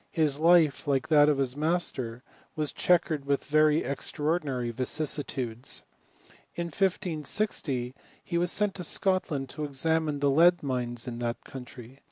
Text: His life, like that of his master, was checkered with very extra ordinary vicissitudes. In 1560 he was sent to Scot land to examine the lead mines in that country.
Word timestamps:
His 0.09 0.39
life, 0.39 0.87
like 0.87 1.09
that 1.09 1.29
of 1.29 1.37
his 1.37 1.55
master, 1.55 2.23
was 2.55 2.71
checkered 2.71 3.25
with 3.25 3.43
very 3.45 3.85
extra 3.85 4.25
ordinary 4.25 4.71
vicissitudes. 4.71 5.83
In 6.55 6.65
1560 6.69 7.93
he 8.23 8.37
was 8.39 8.51
sent 8.51 8.73
to 8.73 8.83
Scot 8.83 9.29
land 9.29 9.47
to 9.49 9.63
examine 9.63 10.19
the 10.19 10.31
lead 10.31 10.63
mines 10.63 11.07
in 11.07 11.19
that 11.19 11.43
country. 11.43 11.99